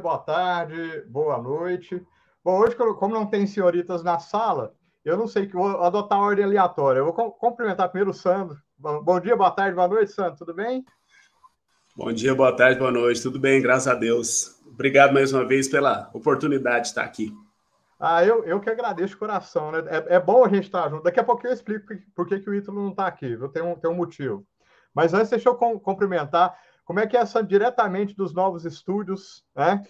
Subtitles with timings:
[0.00, 2.02] boa tarde, boa noite.
[2.42, 4.74] Bom, hoje, como não tem senhoritas na sala,
[5.04, 7.00] eu não sei que vou adotar a ordem aleatória.
[7.00, 8.56] Eu vou cumprimentar primeiro o Sandro.
[8.78, 10.38] Bom dia, boa tarde, boa noite, Sandro.
[10.38, 10.84] Tudo bem?
[11.94, 13.22] Bom dia, boa tarde, boa noite.
[13.22, 14.58] Tudo bem, graças a Deus.
[14.66, 17.30] Obrigado mais uma vez pela oportunidade de estar aqui.
[17.98, 19.84] Ah, eu, eu que agradeço de coração, né?
[19.86, 21.02] É, é bom a gente estar junto.
[21.02, 23.32] Daqui a pouco eu explico por que, que o Ítalo não está aqui.
[23.32, 24.46] Eu tenho tenho um motivo.
[24.94, 26.56] Mas antes, deixa eu cumprimentar.
[26.90, 29.80] Como é que é essa diretamente dos novos estúdios, né?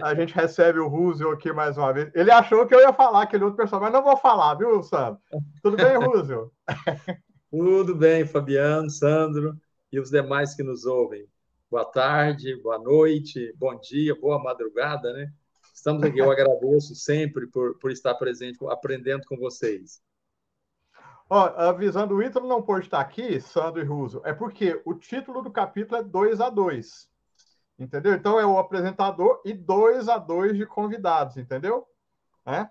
[0.00, 2.12] A gente recebe o Rússio aqui mais uma vez.
[2.14, 5.20] Ele achou que eu ia falar aquele outro personagem, mas não vou falar, viu, Sandro?
[5.60, 6.52] Tudo bem, Rússio?
[7.50, 9.56] Tudo bem, Fabiano, Sandro
[9.90, 11.26] e os demais que nos ouvem.
[11.68, 15.28] Boa tarde, boa noite, bom dia, boa madrugada, né?
[15.74, 20.00] Estamos aqui, eu agradeço sempre por, por estar presente, aprendendo com vocês.
[21.28, 25.42] Ó, avisando, o Ítalo não pode estar aqui, Sandro e Russo, é porque o título
[25.42, 27.08] do capítulo é 2 a 2
[27.78, 28.14] Entendeu?
[28.14, 31.86] Então é o apresentador e 2 a 2 de convidados, entendeu?
[32.46, 32.66] É?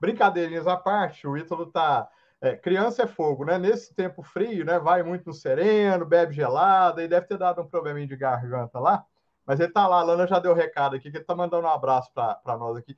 [0.00, 2.08] Brincadeirinhas à parte, o Ítalo tá.
[2.40, 3.58] É, criança é fogo, né?
[3.58, 4.78] Nesse tempo frio, né?
[4.78, 9.04] Vai muito no sereno, bebe gelada e deve ter dado um probleminha de garganta lá.
[9.46, 11.70] Mas ele tá lá, a Lana já deu recado aqui, que ele tá mandando um
[11.70, 12.96] abraço para nós aqui.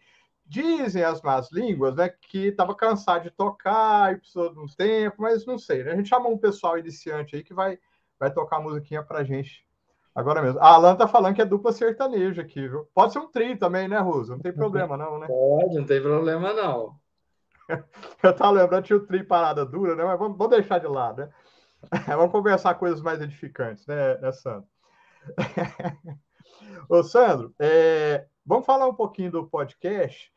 [0.52, 5.16] Dizem as más línguas, né, que estava cansado de tocar e precisou de um tempo,
[5.18, 5.92] mas não sei, né?
[5.92, 7.78] A gente chama um pessoal iniciante aí que vai,
[8.20, 9.66] vai tocar musiquinha pra gente
[10.14, 10.60] agora mesmo.
[10.60, 12.86] A Alan tá falando que é dupla sertaneja aqui, viu?
[12.94, 14.32] Pode ser um trio também, né, Ruso?
[14.32, 15.26] Não tem problema não, né?
[15.26, 16.96] Pode, não tem problema não.
[18.22, 20.04] Eu tava lembrando, tinha o trio Parada Dura, né?
[20.04, 21.32] Mas vamos, vamos deixar de lado, né?
[22.06, 24.68] Vamos conversar coisas mais edificantes, né, né Sandro?
[26.88, 30.31] Ô, Sandro, é, vamos falar um pouquinho do podcast.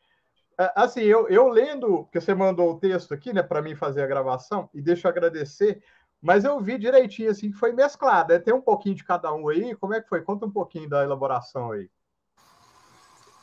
[0.58, 4.02] É, assim, eu, eu lendo, porque você mandou o texto aqui, né, para mim fazer
[4.02, 5.82] a gravação, e deixa eu agradecer,
[6.20, 8.38] mas eu vi direitinho, assim, que foi mesclado, né?
[8.38, 10.22] Tem um pouquinho de cada um aí, como é que foi?
[10.22, 11.88] Conta um pouquinho da elaboração aí.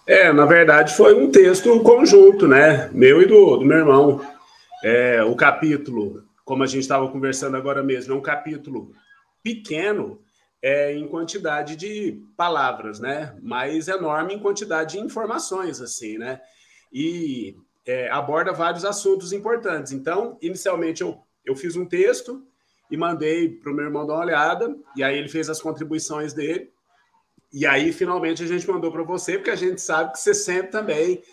[0.05, 2.89] É, na verdade, foi um texto conjunto, né?
[2.91, 4.21] Meu e do, do meu irmão.
[4.83, 8.91] É, o capítulo, como a gente estava conversando agora mesmo, é um capítulo
[9.41, 10.19] pequeno
[10.61, 13.33] é, em quantidade de palavras, né?
[13.41, 16.41] Mas enorme em quantidade de informações, assim, né?
[16.93, 19.91] E é, aborda vários assuntos importantes.
[19.91, 22.45] Então, inicialmente, eu, eu fiz um texto
[22.91, 26.33] e mandei para o meu irmão dar uma olhada, e aí ele fez as contribuições
[26.33, 26.71] dele.
[27.51, 30.71] E aí, finalmente, a gente mandou para você, porque a gente sabe que você sempre
[30.71, 31.23] também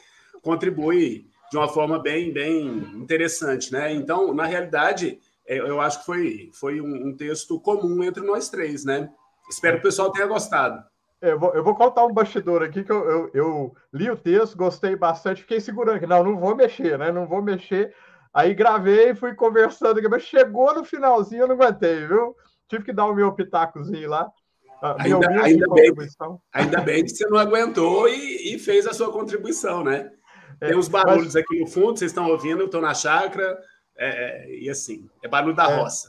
[0.42, 3.92] contribui de uma forma bem, bem interessante, né?
[3.92, 8.84] Então, na realidade, é, eu acho que foi, foi um, texto comum entre nós três,
[8.84, 9.10] né?
[9.48, 10.82] Espero que o pessoal tenha gostado.
[11.20, 14.56] Eu vou, eu vou contar um bastidor aqui que eu, eu, eu, li o texto,
[14.56, 16.06] gostei bastante, fiquei segurando aqui.
[16.06, 17.12] Não, não vou mexer, né?
[17.12, 17.94] Não vou mexer.
[18.32, 22.34] Aí gravei, fui conversando mas chegou no finalzinho, eu não aguentei, viu?
[22.68, 24.30] Tive que dar o meu pitacozinho lá.
[24.98, 25.92] Ainda, ainda, bem,
[26.54, 30.10] ainda bem que você não aguentou e, e fez a sua contribuição, né?
[30.58, 31.36] É, Tem uns barulhos mas...
[31.36, 33.58] aqui no fundo, vocês estão ouvindo, eu estou na chácara,
[33.96, 35.76] é, é, e assim, é barulho da é.
[35.76, 36.08] roça.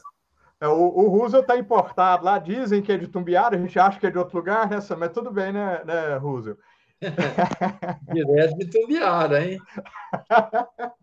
[0.62, 3.98] É, o, o Russo está importado lá, dizem que é de Tumbiara, a gente acha
[3.98, 6.56] que é de outro lugar, né, mas tudo bem, né, né Russo?
[8.14, 9.58] Direto de Tumbiara, hein?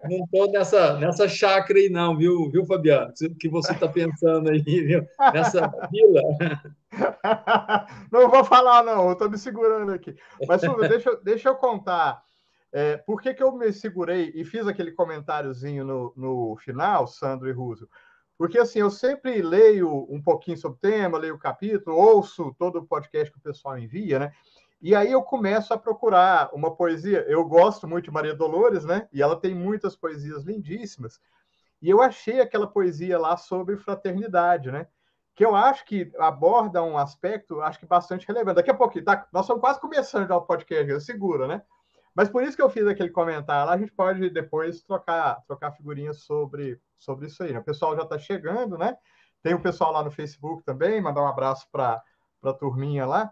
[0.02, 3.12] Não estou nessa, nessa chácara aí, não, viu, viu, Fabiano?
[3.22, 5.06] O que você está pensando aí, viu?
[5.34, 6.22] Nessa vila.
[8.10, 10.16] Não vou falar, não, estou me segurando aqui.
[10.48, 12.24] Mas, Silvio, deixa, deixa eu contar.
[12.72, 17.48] É, por que, que eu me segurei e fiz aquele comentáriozinho no, no final, Sandro
[17.48, 17.88] e Russo?
[18.40, 22.80] Porque assim, eu sempre leio um pouquinho sobre o tema, leio o capítulo, ouço todo
[22.80, 24.32] o podcast que o pessoal envia, né?
[24.82, 27.26] E aí eu começo a procurar uma poesia.
[27.28, 29.10] Eu gosto muito de Maria Dolores, né?
[29.12, 31.20] E ela tem muitas poesias lindíssimas.
[31.82, 34.88] E eu achei aquela poesia lá sobre fraternidade, né?
[35.36, 38.56] Que eu acho que aborda um aspecto, acho que bastante relevante.
[38.56, 39.28] Daqui a pouquinho, tá?
[39.34, 41.62] Nós estamos quase começando já o podcast, segura, né?
[42.20, 45.72] Mas por isso que eu fiz aquele comentário lá, a gente pode depois trocar, trocar
[45.72, 47.54] figurinhas sobre, sobre isso aí.
[47.54, 47.60] Né?
[47.60, 48.98] O pessoal já está chegando, né?
[49.42, 52.04] Tem o pessoal lá no Facebook também, mandar um abraço para
[52.44, 53.32] a turminha lá.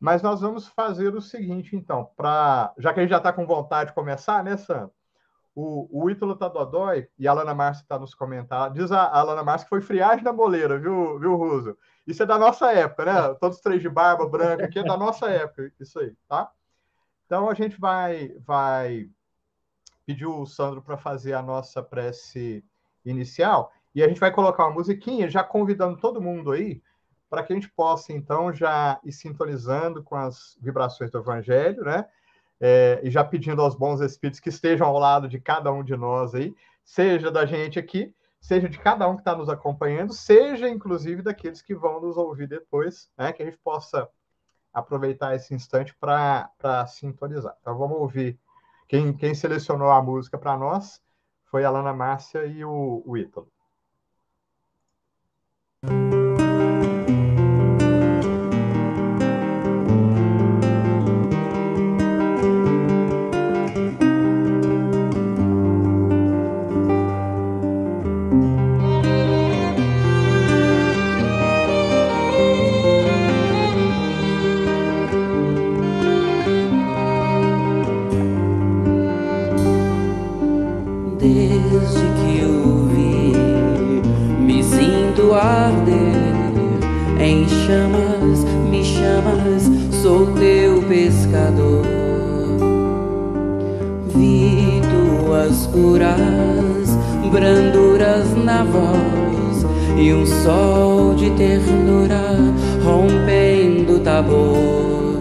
[0.00, 3.46] Mas nós vamos fazer o seguinte, então, para já que a gente já está com
[3.46, 4.90] vontade de começar, né, Sam?
[5.54, 8.76] O, o Ítalo tá dodói e a Alana Márcia está nos comentários.
[8.76, 11.78] Diz a, a Alana Márcia que foi friagem na boleira, viu, viu, Ruso?
[12.04, 13.34] Isso é da nossa época, né?
[13.40, 16.50] Todos três de barba branca aqui é da nossa época, isso aí, tá?
[17.26, 19.10] Então a gente vai, vai
[20.06, 22.64] pedir o Sandro para fazer a nossa prece
[23.04, 26.80] inicial e a gente vai colocar uma musiquinha, já convidando todo mundo aí
[27.28, 32.06] para que a gente possa então já ir sintonizando com as vibrações do Evangelho, né?
[32.60, 35.94] É, e já pedindo aos bons espíritos que estejam ao lado de cada um de
[35.96, 40.68] nós aí, seja da gente aqui, seja de cada um que está nos acompanhando, seja
[40.68, 43.32] inclusive daqueles que vão nos ouvir depois, né?
[43.32, 44.08] Que a gente possa
[44.76, 47.56] aproveitar esse instante para sintonizar.
[47.62, 48.38] Então vamos ouvir.
[48.86, 51.02] Quem, quem selecionou a música para nós
[51.46, 53.50] foi a Lana Márcia e o, o Ítalo.
[87.66, 89.64] chamas, me chamas,
[90.00, 91.84] sou teu pescador.
[94.14, 96.96] Vi tuas curas,
[97.32, 99.66] branduras na voz
[99.98, 102.36] e um sol de ternura
[102.84, 105.16] rompendo o tabor.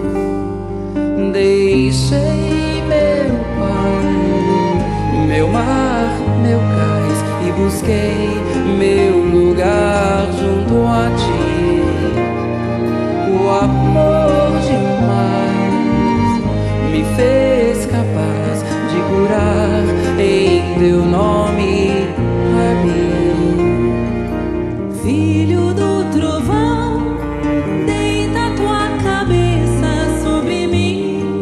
[1.33, 8.30] Deixei meu pai, meu mar, meu cais e busquei
[8.77, 11.25] meu lugar junto a ti.
[17.15, 19.83] fez capaz de curar
[20.19, 22.09] em teu nome,
[22.53, 23.12] Rabi,
[25.01, 27.15] filho do trovão.
[27.85, 29.91] Deita tua cabeça
[30.23, 31.41] sobre mim,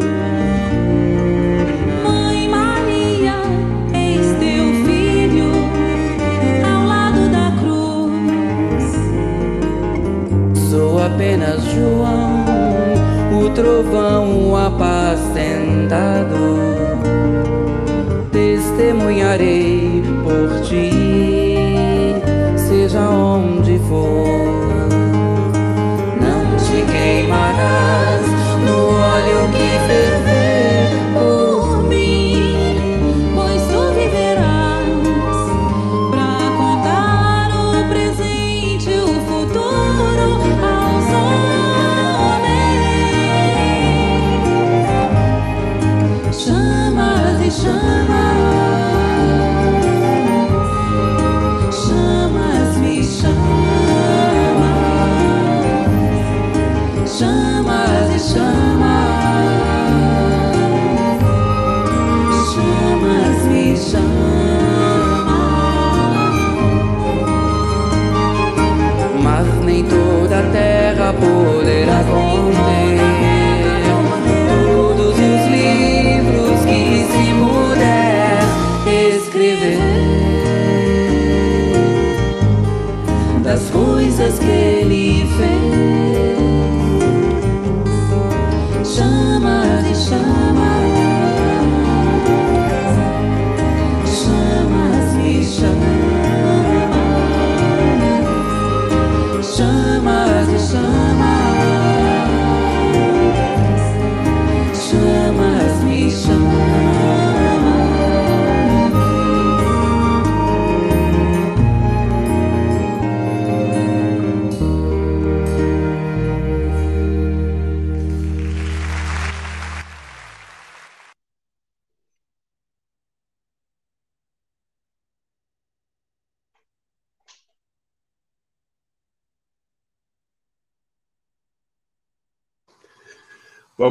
[2.04, 3.42] Mãe Maria,
[3.94, 5.52] eis teu filho
[6.72, 8.86] ao lado da cruz.
[10.70, 12.46] Sou apenas João,
[13.42, 14.43] o trovão
[15.34, 16.38] sentado,
[18.32, 19.73] testemunharei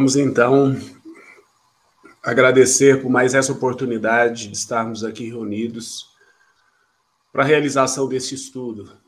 [0.02, 0.74] Vamos então
[2.24, 6.12] agradecer por mais essa oportunidade de estarmos aqui reunidos
[7.30, 9.00] para a realização desse estudo.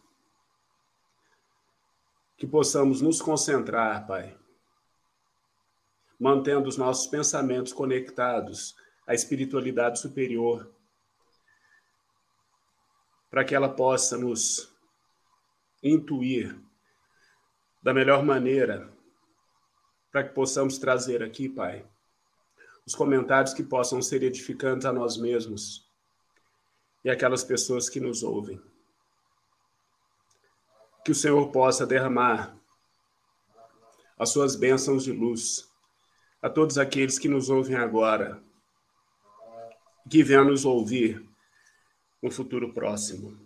[2.37, 4.39] Que possamos nos concentrar, Pai,
[6.17, 10.73] mantendo os nossos pensamentos conectados à espiritualidade superior,
[13.29, 14.73] para que ela possa nos
[15.83, 16.57] intuir
[17.83, 18.94] da melhor maneira
[20.14, 21.85] para que possamos trazer aqui, Pai,
[22.87, 25.90] os comentários que possam ser edificantes a nós mesmos
[27.04, 28.62] e aquelas pessoas que nos ouvem.
[31.04, 32.56] Que o Senhor possa derramar
[34.16, 35.68] as suas bênçãos de luz
[36.40, 38.40] a todos aqueles que nos ouvem agora,
[40.09, 41.28] que venham nos ouvir
[42.23, 43.37] no futuro próximo.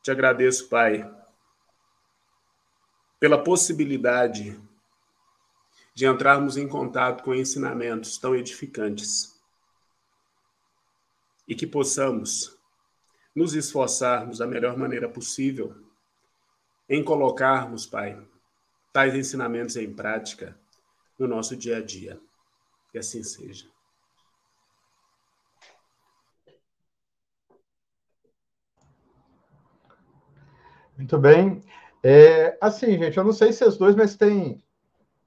[0.00, 1.12] Te agradeço, Pai,
[3.18, 4.67] pela possibilidade
[5.98, 9.36] de entrarmos em contato com ensinamentos tão edificantes
[11.48, 12.56] e que possamos
[13.34, 15.74] nos esforçarmos da melhor maneira possível
[16.88, 18.16] em colocarmos, Pai,
[18.92, 20.56] tais ensinamentos em prática
[21.18, 22.20] no nosso dia a dia.
[22.92, 23.66] Que assim seja.
[30.96, 31.60] Muito bem.
[32.04, 34.62] É, assim, gente, eu não sei se os dois, mas tem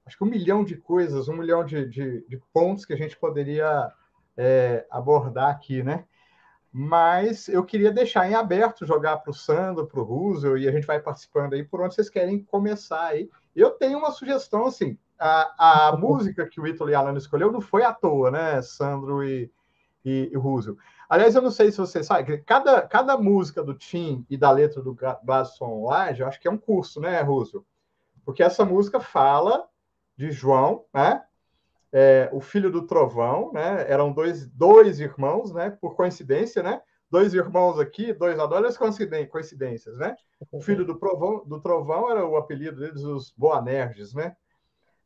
[0.06, 3.16] acho que um milhão de coisas, um milhão de, de, de pontos que a gente
[3.16, 3.92] poderia
[4.36, 6.04] é, abordar aqui, né?
[6.72, 10.72] Mas eu queria deixar em aberto, jogar para o Sandro, para o Russell, e a
[10.72, 13.28] gente vai participando aí por onde vocês querem começar aí.
[13.54, 17.84] Eu tenho uma sugestão, assim, a, a música que o Ítalo Alano escolheu não foi
[17.84, 19.52] à toa, né, Sandro e,
[20.02, 20.78] e, e Russell.
[21.10, 24.80] Aliás, eu não sei se você sabe, cada, cada música do Tim e da letra
[24.80, 27.66] do Basson Laje, eu acho que é um curso, né, Russell?
[28.24, 29.68] Porque essa música fala
[30.22, 31.20] de João, né?
[31.92, 33.84] É, o filho do trovão, né?
[33.90, 35.70] Eram dois, dois irmãos, né?
[35.70, 36.80] Por coincidência, né?
[37.10, 40.16] Dois irmãos aqui, dois adolescentes, coincidências, né?
[40.50, 44.36] O filho do trovão, do trovão era o apelido deles, os Boanerges, né?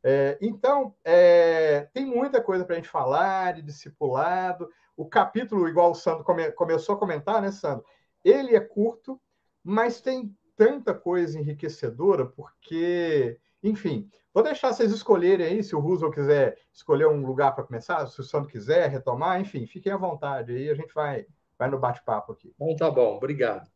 [0.04, 5.90] É, então, é, tem muita coisa para a gente falar de discipulado o capítulo, igual
[5.90, 7.84] o Sandro come, começou a comentar, né, Sandro?
[8.24, 9.20] Ele é curto,
[9.64, 16.10] mas tem tanta coisa enriquecedora, porque, enfim, vou deixar vocês escolherem aí, se o Russell
[16.10, 20.54] quiser escolher um lugar para começar, se o Sandro quiser retomar, enfim, fiquem à vontade
[20.54, 21.26] aí, a gente vai,
[21.58, 22.54] vai no bate-papo aqui.
[22.58, 23.68] Bom, tá bom, obrigado.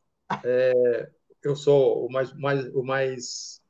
[0.44, 1.10] É,
[1.42, 3.62] eu sou o mais, mais, o mais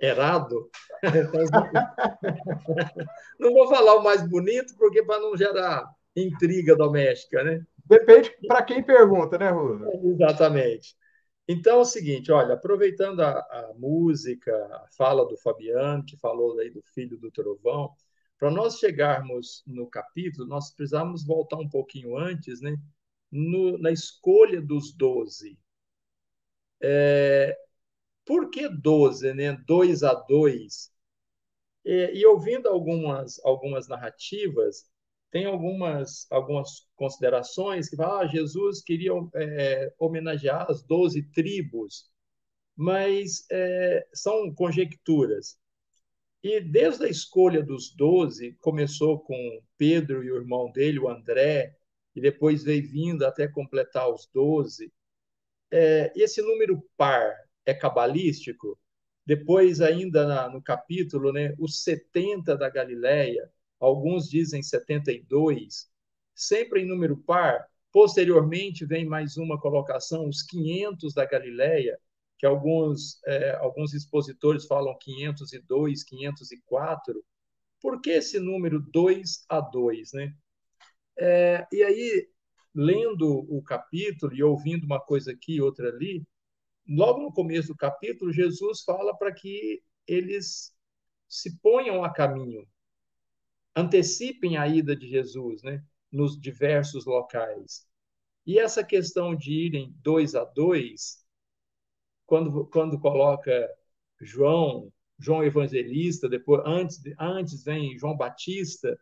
[0.00, 0.70] errado.
[3.38, 7.62] não vou falar o mais bonito, porque para não gerar intriga doméstica, né?
[7.84, 9.86] Depende para quem pergunta, né, Rusa?
[10.04, 10.96] Exatamente.
[11.48, 16.58] Então é o seguinte, olha, aproveitando a, a, música, a fala do Fabiano, que falou
[16.58, 17.92] aí do filho do trovão,
[18.38, 22.76] para nós chegarmos no capítulo, nós precisamos voltar um pouquinho antes, né?
[23.30, 25.58] No, na escolha dos doze.
[26.80, 27.56] É,
[28.24, 29.52] por que doze, né?
[29.66, 30.92] Dois a dois.
[31.84, 34.90] E, e ouvindo algumas, algumas narrativas,
[35.32, 42.10] tem algumas, algumas considerações que falam, ah, Jesus queria é, homenagear as doze tribos,
[42.76, 45.58] mas é, são conjecturas.
[46.42, 51.74] E desde a escolha dos doze, começou com Pedro e o irmão dele, o André,
[52.14, 54.92] e depois veio vindo até completar os doze.
[55.70, 57.34] É, esse número par
[57.64, 58.78] é cabalístico?
[59.24, 63.50] Depois, ainda na, no capítulo, né, os 70 da Galileia,
[63.82, 65.90] alguns dizem 72,
[66.34, 67.66] sempre em número par.
[67.90, 71.98] Posteriormente vem mais uma colocação, os 500 da Galileia,
[72.38, 77.22] que alguns, é, alguns expositores falam 502, 504.
[77.80, 80.12] Por que esse número 2 a 2?
[80.12, 80.34] Né?
[81.18, 82.28] É, e aí,
[82.74, 86.24] lendo o capítulo e ouvindo uma coisa aqui outra ali,
[86.88, 90.72] logo no começo do capítulo, Jesus fala para que eles
[91.28, 92.66] se ponham a caminho,
[93.74, 97.86] antecipem a ida de Jesus, né, nos diversos locais.
[98.46, 101.24] E essa questão de irem dois a dois,
[102.26, 103.68] quando, quando coloca
[104.20, 108.98] João, João Evangelista, depois antes, antes vem João Batista,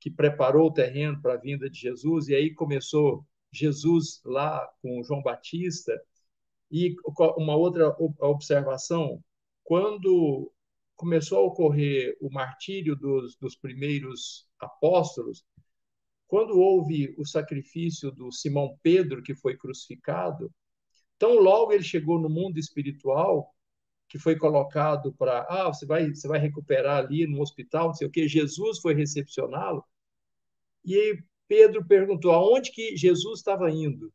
[0.00, 5.02] que preparou o terreno para a vinda de Jesus, e aí começou Jesus lá com
[5.02, 6.00] João Batista.
[6.70, 6.94] E
[7.36, 9.22] uma outra observação,
[9.64, 10.52] quando
[10.98, 15.44] começou a ocorrer o martírio dos, dos primeiros apóstolos,
[16.26, 20.52] quando houve o sacrifício do Simão Pedro, que foi crucificado,
[21.16, 23.54] tão logo ele chegou no mundo espiritual,
[24.08, 28.08] que foi colocado para, ah, você vai, você vai recuperar ali no hospital, não sei
[28.08, 29.84] o que, Jesus foi recepcioná-lo,
[30.84, 34.12] e aí Pedro perguntou aonde que Jesus estava indo.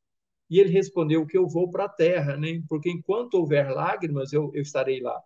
[0.50, 2.62] E ele respondeu que eu vou para a terra, né?
[2.68, 5.20] porque enquanto houver lágrimas, eu, eu estarei lá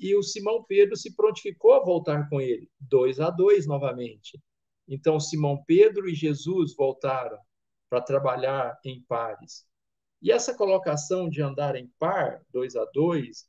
[0.00, 4.40] e o Simão Pedro se prontificou a voltar com ele, dois a dois novamente.
[4.88, 7.38] Então, Simão Pedro e Jesus voltaram
[7.88, 9.66] para trabalhar em pares.
[10.22, 13.46] E essa colocação de andar em par, dois a dois,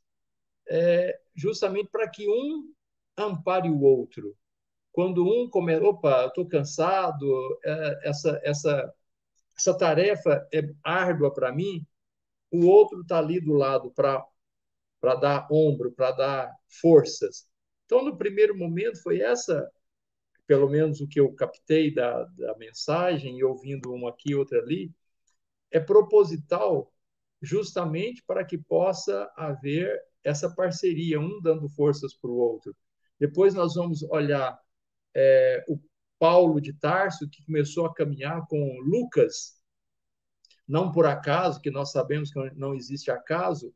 [0.68, 2.72] é justamente para que um
[3.16, 4.36] ampare o outro.
[4.92, 8.94] Quando um começa, opa, estou cansado, é, essa, essa,
[9.56, 11.86] essa tarefa é árdua para mim,
[12.50, 14.22] o outro está ali do lado para
[15.02, 17.48] para dar ombro, para dar forças.
[17.84, 19.68] Então, no primeiro momento, foi essa,
[20.46, 24.92] pelo menos o que eu captei da, da mensagem, e ouvindo uma aqui, outra ali,
[25.72, 26.92] é proposital
[27.42, 32.76] justamente para que possa haver essa parceria, um dando forças para o outro.
[33.18, 34.56] Depois nós vamos olhar
[35.16, 35.80] é, o
[36.16, 39.60] Paulo de Tarso, que começou a caminhar com Lucas,
[40.68, 43.74] não por acaso, que nós sabemos que não existe acaso,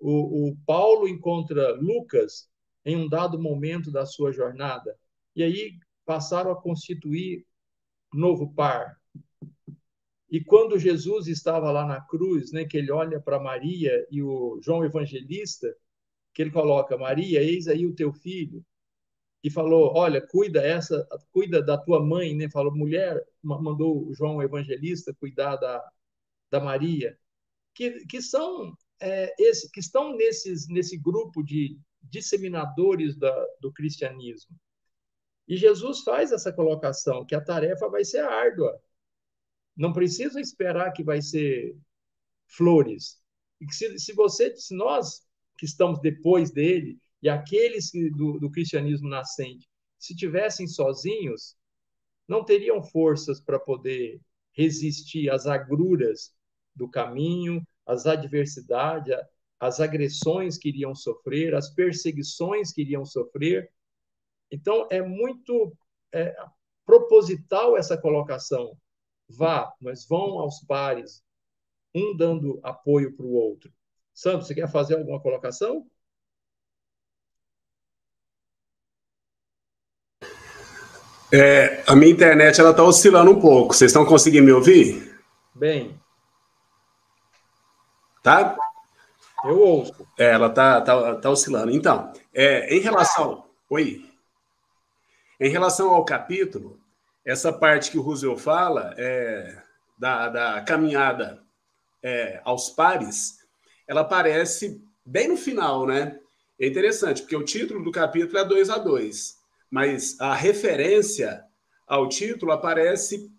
[0.00, 2.48] o, o Paulo encontra Lucas
[2.84, 4.96] em um dado momento da sua jornada.
[5.36, 7.46] E aí passaram a constituir
[8.12, 8.96] novo par.
[10.30, 14.58] E quando Jesus estava lá na cruz, né, que ele olha para Maria e o
[14.62, 15.74] João Evangelista,
[16.32, 18.64] que ele coloca Maria, eis aí o teu filho,
[19.42, 22.48] e falou, olha, cuida essa, cuida da tua mãe, né?
[22.50, 25.82] Falou, mulher, mandou o João Evangelista cuidar da,
[26.50, 27.18] da Maria,
[27.74, 34.56] que, que são é, esse, que estão nesses, nesse grupo de disseminadores da, do cristianismo.
[35.48, 38.80] E Jesus faz essa colocação, que a tarefa vai ser árdua.
[39.76, 41.76] Não precisa esperar que vai ser
[42.46, 43.20] flores.
[43.60, 45.26] E que se, se você, se nós
[45.58, 51.54] que estamos depois dele, e aqueles do, do cristianismo nascente, se tivessem sozinhos,
[52.26, 54.20] não teriam forças para poder
[54.52, 56.32] resistir às agruras
[56.74, 59.12] do caminho, às adversidades,
[59.58, 63.68] às agressões que iriam sofrer, às perseguições que iriam sofrer.
[64.50, 65.76] Então, é muito
[66.12, 66.34] é,
[66.86, 68.76] proposital essa colocação.
[69.28, 71.22] Vá, mas vão aos pares,
[71.92, 73.72] um dando apoio para o outro.
[74.14, 75.84] Santos, você quer fazer alguma colocação?
[81.32, 83.74] É, a minha internet ela está oscilando um pouco.
[83.74, 85.16] Vocês estão conseguindo me ouvir?
[85.54, 85.99] Bem.
[88.22, 88.56] Tá?
[89.44, 90.06] Eu ouço.
[90.18, 91.70] É, ela está tá, tá oscilando.
[91.70, 93.46] Então, é, em relação.
[93.68, 94.04] Oi.
[95.38, 96.78] Em relação ao capítulo,
[97.24, 99.62] essa parte que o Roosevelt fala é,
[99.98, 101.42] da, da caminhada
[102.02, 103.38] é, aos pares,
[103.88, 106.18] ela aparece bem no final, né?
[106.58, 111.44] É interessante, porque o título do capítulo é 2 a 2 mas a referência
[111.86, 113.30] ao título aparece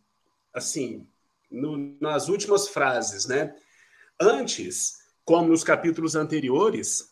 [0.54, 1.06] assim
[1.50, 3.54] no, nas últimas frases, né?
[4.22, 7.10] Antes, como nos capítulos anteriores,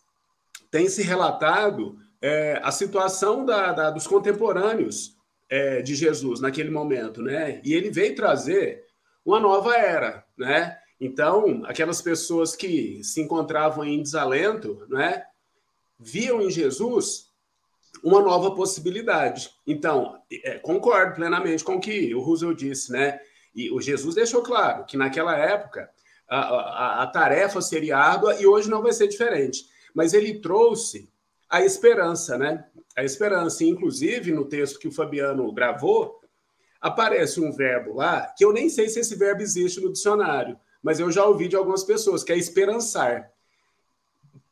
[0.69, 5.17] tem se relatado é, a situação da, da, dos contemporâneos
[5.49, 7.59] é, de Jesus naquele momento, né?
[7.65, 8.85] E ele veio trazer
[9.25, 10.77] uma nova era, né?
[11.01, 15.23] Então, aquelas pessoas que se encontravam em desalento, né?
[15.97, 17.29] Viam em Jesus
[18.03, 19.49] uma nova possibilidade.
[19.65, 23.19] Então, é, concordo plenamente com o que o Roosevelt disse, né?
[23.55, 25.89] E o Jesus deixou claro que naquela época
[26.29, 29.65] a, a, a tarefa seria árdua e hoje não vai ser diferente.
[29.93, 31.09] Mas ele trouxe
[31.49, 32.65] a esperança, né?
[32.95, 33.63] A esperança.
[33.63, 36.19] Inclusive, no texto que o Fabiano gravou,
[36.79, 40.99] aparece um verbo lá que eu nem sei se esse verbo existe no dicionário, mas
[40.99, 43.31] eu já ouvi de algumas pessoas, que é esperançar,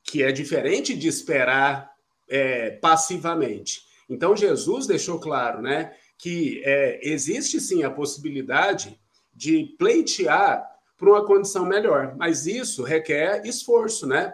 [0.03, 1.91] que é diferente de esperar
[2.27, 3.81] é, passivamente.
[4.09, 8.99] Então, Jesus deixou claro né, que é, existe sim a possibilidade
[9.33, 10.65] de pleitear
[10.97, 14.33] para uma condição melhor, mas isso requer esforço, né?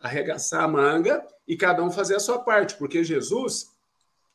[0.00, 3.66] Arregaçar a manga e cada um fazer a sua parte, porque Jesus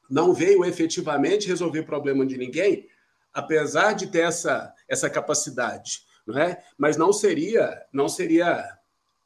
[0.07, 2.87] não veio efetivamente resolver problema de ninguém,
[3.33, 6.63] apesar de ter essa, essa capacidade, não é?
[6.77, 8.63] Mas não seria, não seria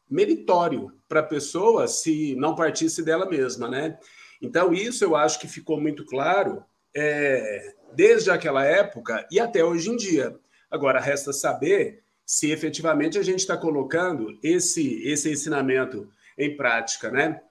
[0.09, 3.99] meritório para a pessoa se não partisse dela mesma, né?
[4.41, 6.63] Então, isso eu acho que ficou muito claro
[6.95, 10.35] é, desde aquela época e até hoje em dia.
[10.71, 17.41] Agora, resta saber se efetivamente a gente está colocando esse, esse ensinamento em prática, né?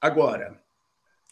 [0.00, 0.62] Agora,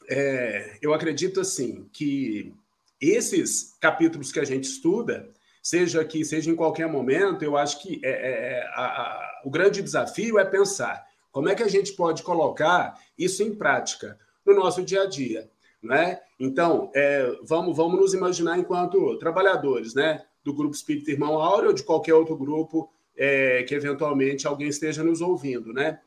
[0.09, 2.53] é, eu acredito assim que
[3.01, 5.31] esses capítulos que a gente estuda,
[5.63, 9.51] seja aqui, seja em qualquer momento, eu acho que é, é, é a, a, o
[9.51, 14.53] grande desafio é pensar como é que a gente pode colocar isso em prática no
[14.53, 15.49] nosso dia a dia,
[15.81, 16.21] né?
[16.41, 20.25] Então, é, vamos, vamos nos imaginar enquanto trabalhadores, né?
[20.43, 25.03] Do Grupo Espírito Irmão Áureo ou de qualquer outro grupo é, que eventualmente alguém esteja
[25.03, 26.01] nos ouvindo, né?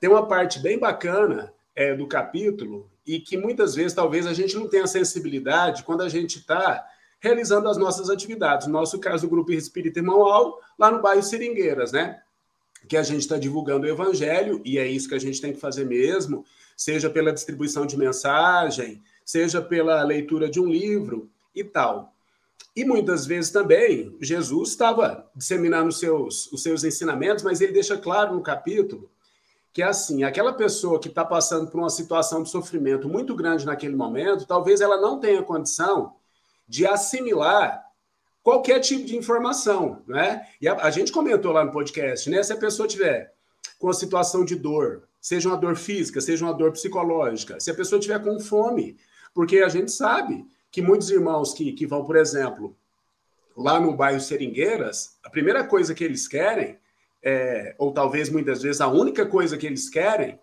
[0.00, 4.54] Tem uma parte bem bacana é, do capítulo e que muitas vezes talvez a gente
[4.56, 6.84] não tenha sensibilidade quando a gente está
[7.20, 8.66] realizando as nossas atividades.
[8.66, 12.20] No nosso caso, o Grupo Espírito Irmão Áureo, lá no bairro Seringueiras, né?
[12.88, 15.60] que a gente está divulgando o evangelho, e é isso que a gente tem que
[15.60, 16.44] fazer mesmo,
[16.76, 22.13] seja pela distribuição de mensagem, seja pela leitura de um livro e tal.
[22.74, 27.96] E muitas vezes também Jesus estava disseminando os seus, os seus ensinamentos, mas ele deixa
[27.96, 29.10] claro no capítulo
[29.74, 33.66] que é assim, aquela pessoa que está passando por uma situação de sofrimento muito grande
[33.66, 36.14] naquele momento, talvez ela não tenha condição
[36.68, 37.84] de assimilar
[38.40, 40.46] qualquer tipo de informação, né?
[40.60, 42.40] E a, a, gente comentou lá no podcast, né?
[42.44, 43.34] Se a pessoa tiver
[43.76, 47.74] com a situação de dor, seja uma dor física, seja uma dor psicológica, se a
[47.74, 48.96] pessoa tiver com fome,
[49.34, 52.76] porque a gente sabe que muitos irmãos que, que vão, por exemplo,
[53.56, 56.76] lá no bairro Seringueiras, a primeira coisa que eles querem,
[57.22, 60.36] é, ou talvez muitas vezes a única coisa que eles querem,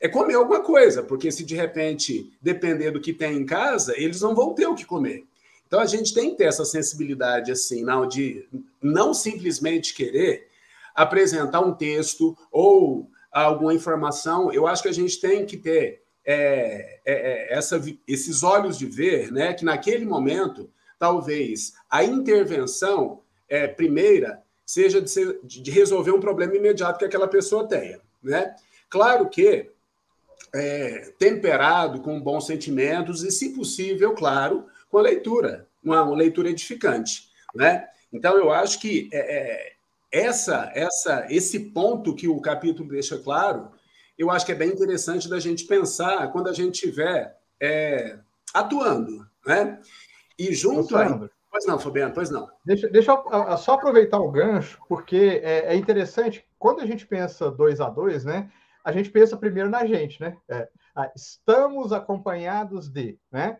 [0.00, 4.20] é comer alguma coisa, porque se de repente depender do que tem em casa, eles
[4.20, 5.24] não vão ter o que comer.
[5.68, 8.44] Então a gente tem que ter essa sensibilidade assim, não de
[8.82, 10.48] não simplesmente querer
[10.96, 14.52] apresentar um texto ou alguma informação.
[14.52, 18.86] Eu acho que a gente tem que ter é, é, é essa, esses olhos de
[18.86, 26.10] ver, né, que naquele momento talvez a intervenção é, primeira seja de, ser, de, resolver
[26.10, 28.56] um problema imediato que aquela pessoa tenha, né?
[28.90, 29.70] Claro que
[30.52, 36.50] é, temperado com bons sentimentos e, se possível, claro, com a leitura, uma, uma leitura
[36.50, 37.86] edificante, né?
[38.12, 39.74] Então, eu acho que é,
[40.10, 43.70] essa, essa, esse ponto que o capítulo deixa claro,
[44.18, 48.18] eu acho que é bem interessante da gente pensar quando a gente estiver é,
[48.54, 49.80] atuando, né?
[50.38, 51.28] E junto a...
[51.50, 52.50] Pois não, Fabiano, pois não.
[52.64, 57.50] Deixa, deixa eu só aproveitar o gancho, porque é, é interessante, quando a gente pensa
[57.50, 58.50] dois a dois, né?
[58.84, 60.36] A gente pensa primeiro na gente, né?
[60.48, 60.68] É,
[61.14, 63.58] estamos acompanhados de, né?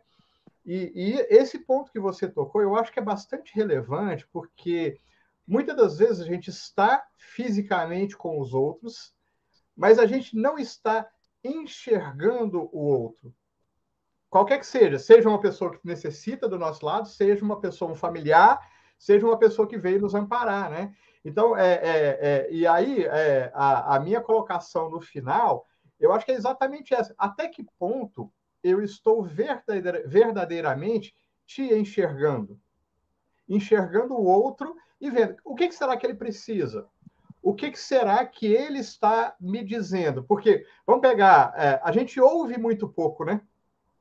[0.64, 4.99] E, e, esse ponto que você tocou, eu acho que é bastante relevante, porque
[5.47, 9.14] muitas das vezes a gente está fisicamente com os outros,
[9.76, 11.08] mas a gente não está
[11.44, 13.34] enxergando o outro.
[14.28, 17.94] Qualquer que seja, seja uma pessoa que necessita do nosso lado, seja uma pessoa, um
[17.94, 18.60] familiar,
[18.98, 20.94] seja uma pessoa que veio nos amparar, né?
[21.24, 25.66] Então, é, é, é e aí, é, a, a minha colocação no final,
[25.98, 27.14] eu acho que é exatamente essa.
[27.18, 31.14] Até que ponto eu estou verdadeiramente
[31.46, 32.60] te enxergando.
[33.48, 36.88] Enxergando o outro e vendo o que, que será que ele precisa.
[37.46, 40.24] O que, que, será que ele está me dizendo?
[40.24, 43.40] Porque, vamos pegar, é, a gente ouve muito pouco, né?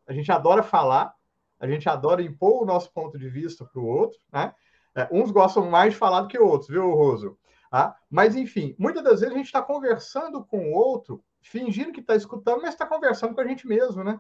[0.07, 1.13] A gente adora falar,
[1.59, 4.51] a gente adora impor o nosso ponto de vista para o outro, né?
[4.95, 7.37] É, uns gostam mais de falar do que outros, viu, Roso?
[7.71, 11.99] Ah, mas, enfim, muitas das vezes a gente está conversando com o outro, fingindo que
[11.99, 14.19] está escutando, mas está conversando com a gente mesmo, né?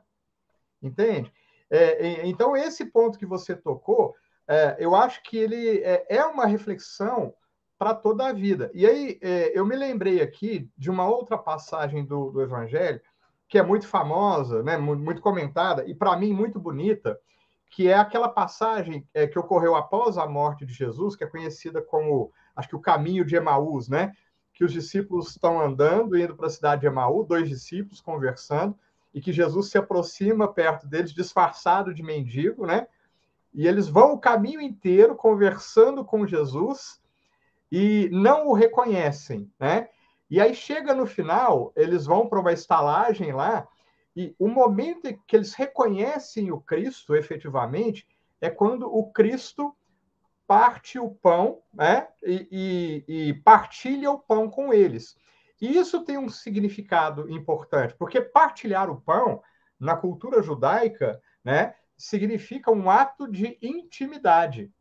[0.83, 1.33] Entende?
[1.71, 4.13] É, então, esse ponto que você tocou,
[4.47, 7.33] é, eu acho que ele é, é uma reflexão
[7.77, 8.71] para toda a vida.
[8.73, 13.01] E aí, é, eu me lembrei aqui de uma outra passagem do, do Evangelho,
[13.47, 17.19] que é muito famosa, né, muito comentada, e para mim muito bonita,
[17.69, 21.81] que é aquela passagem é, que ocorreu após a morte de Jesus, que é conhecida
[21.81, 24.13] como, acho que o caminho de Emaús, né?
[24.53, 28.77] Que os discípulos estão andando, indo para a cidade de Emaús, dois discípulos conversando,
[29.13, 32.87] e que Jesus se aproxima perto deles, disfarçado de mendigo, né?
[33.53, 37.01] E eles vão o caminho inteiro conversando com Jesus
[37.71, 39.89] e não o reconhecem, né?
[40.29, 43.67] E aí chega no final, eles vão para uma estalagem lá,
[44.15, 48.07] e o momento em que eles reconhecem o Cristo efetivamente
[48.41, 49.75] é quando o Cristo
[50.47, 55.17] parte o pão né, e, e, e partilha o pão com eles.
[55.59, 59.41] E isso tem um significado importante, porque partilhar o pão,
[59.79, 64.71] na cultura judaica, né, significa um ato de intimidade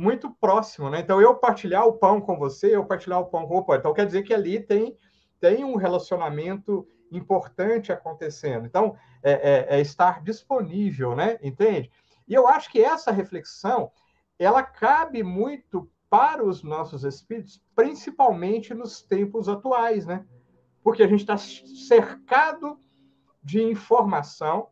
[0.00, 1.00] muito próximo, né?
[1.00, 3.76] Então, eu partilhar o pão com você, eu partilhar o pão com o pão.
[3.76, 4.96] Então, quer dizer que ali tem,
[5.38, 8.64] tem um relacionamento importante acontecendo.
[8.64, 11.38] Então, é, é, é estar disponível, né?
[11.42, 11.90] Entende?
[12.26, 13.92] E eu acho que essa reflexão,
[14.38, 20.24] ela cabe muito para os nossos espíritos, principalmente nos tempos atuais, né?
[20.82, 22.80] Porque a gente está cercado
[23.42, 24.68] de informação,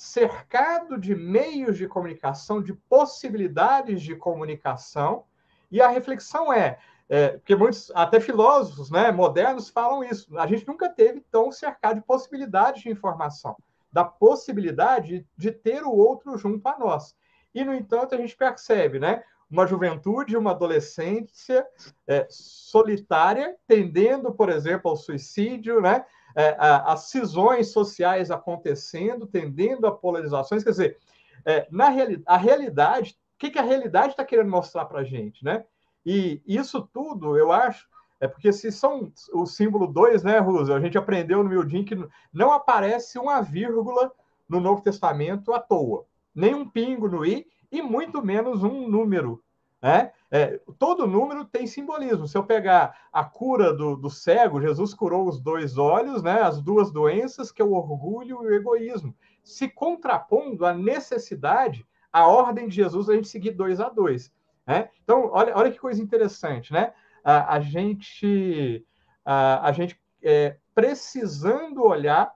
[0.00, 5.24] cercado de meios de comunicação, de possibilidades de comunicação,
[5.70, 10.66] e a reflexão é, é, porque muitos, até filósofos né, modernos falam isso, a gente
[10.66, 13.54] nunca teve tão cercado de possibilidades de informação,
[13.92, 17.14] da possibilidade de ter o outro junto a nós.
[17.54, 19.22] E, no entanto, a gente percebe, né?
[19.50, 21.66] uma juventude, uma adolescência
[22.06, 26.06] é, solitária, tendendo, por exemplo, ao suicídio, né?
[26.34, 30.62] É, a, as cisões sociais acontecendo, tendendo a polarizações.
[30.62, 30.98] Quer dizer,
[31.44, 35.04] é, na reali a realidade, o que, que a realidade está querendo mostrar para a
[35.04, 35.44] gente?
[35.44, 35.64] Né?
[36.04, 37.88] E isso tudo, eu acho,
[38.20, 40.72] é porque se são o símbolo 2, né, Russo?
[40.72, 41.96] A gente aprendeu no Mildin que
[42.32, 44.12] não aparece uma vírgula
[44.48, 49.42] no Novo Testamento à toa, nem um pingo no i, e muito menos um número.
[49.82, 50.12] Né?
[50.30, 52.28] É, todo número tem simbolismo.
[52.28, 56.42] Se eu pegar a cura do, do, cego, Jesus curou os dois olhos, né?
[56.42, 62.26] as duas doenças, que é o orgulho e o egoísmo, se contrapondo à necessidade, a
[62.26, 64.32] ordem de Jesus a gente seguir dois a dois.
[64.66, 64.90] Né?
[65.02, 66.92] Então, olha, olha que coisa interessante, né?
[67.24, 68.86] A, a gente,
[69.24, 72.32] a, a gente é, precisando olhar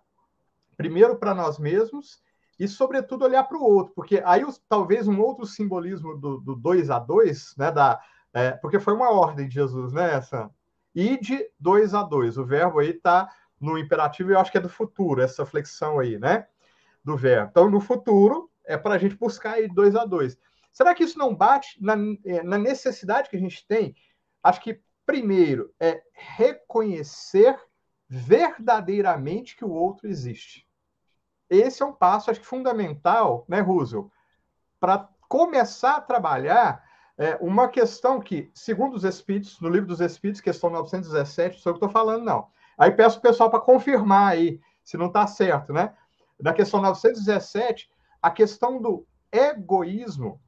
[0.76, 2.22] primeiro para nós mesmos
[2.58, 6.90] e, sobretudo, olhar para o outro, porque aí talvez um outro simbolismo do, do dois
[6.90, 8.00] a dois, né, da,
[8.32, 10.50] é, porque foi uma ordem de Jesus, né, essa?
[10.94, 13.28] E de dois a dois, o verbo aí está
[13.60, 16.46] no imperativo, eu acho que é do futuro, essa flexão aí, né?
[17.02, 17.48] Do verbo.
[17.50, 20.38] Então, no futuro, é para a gente buscar aí dois a dois.
[20.72, 23.94] Será que isso não bate na, é, na necessidade que a gente tem?
[24.42, 27.58] Acho que, primeiro, é reconhecer
[28.08, 30.63] verdadeiramente que o outro existe.
[31.48, 34.08] Esse é um passo, acho que fundamental, né, Roosevelt,
[34.80, 36.82] para começar a trabalhar
[37.16, 41.74] é, uma questão que, segundo os Espíritos, no livro dos Espíritos, questão 917, sou eu
[41.74, 42.48] que estou falando, não.
[42.76, 45.94] Aí peço o pessoal para confirmar aí, se não está certo, né?
[46.40, 47.88] Na questão 917,
[48.20, 50.40] a questão do egoísmo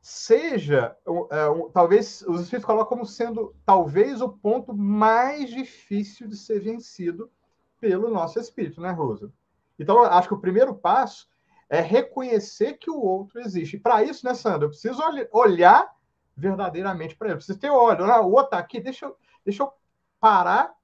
[0.00, 0.96] seja,
[1.30, 7.30] é, talvez, os Espíritos colocam como sendo, talvez, o ponto mais difícil de ser vencido
[7.78, 9.32] pelo nosso Espírito, né, Rosa?
[9.80, 11.26] Então, acho que o primeiro passo
[11.70, 13.78] é reconhecer que o outro existe.
[13.78, 15.00] Para isso, né, Sandra, eu preciso
[15.32, 15.90] olhar
[16.36, 17.34] verdadeiramente para ele.
[17.34, 18.04] Eu preciso ter olho.
[18.04, 19.72] Ah, o outro está aqui, deixa eu, deixa eu
[20.20, 20.74] parar,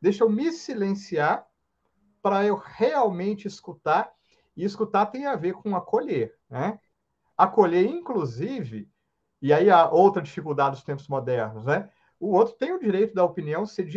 [0.00, 1.46] deixa eu me silenciar
[2.22, 4.10] para eu realmente escutar.
[4.56, 6.80] E escutar tem a ver com acolher, né?
[7.36, 8.90] Acolher, inclusive,
[9.40, 11.88] e aí a outra dificuldade dos tempos modernos, né?
[12.20, 13.88] O outro tem o direito da opinião ser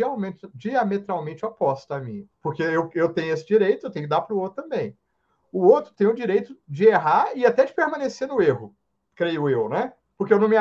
[0.54, 2.28] diametralmente oposta a mim.
[2.40, 4.96] Porque eu, eu tenho esse direito, eu tenho que dar para o outro também
[5.52, 8.74] o outro tem o direito de errar e até de permanecer no erro,
[9.14, 9.92] creio eu, né?
[10.16, 10.56] Porque eu não me,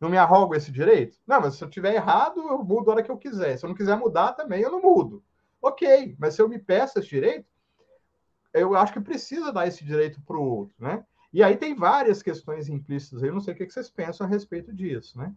[0.00, 1.18] não me arrogo esse direito.
[1.26, 3.56] Não, mas se eu tiver errado, eu mudo a hora que eu quiser.
[3.56, 5.24] Se eu não quiser mudar também, eu não mudo.
[5.60, 7.46] Ok, mas se eu me peço esse direito,
[8.52, 11.04] eu acho que precisa dar esse direito para o outro, né?
[11.32, 13.22] E aí tem várias questões implícitas.
[13.22, 15.32] Eu não sei o que vocês pensam a respeito disso, né?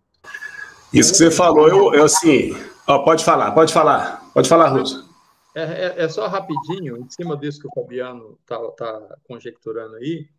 [0.94, 2.52] Isso que você falou, eu, eu assim.
[2.88, 5.12] Ó, pode falar, pode falar, pode falar, Russo.
[5.56, 10.30] É, é, é, só rapidinho, em cima disso que o Fabiano está tá conjecturando aí.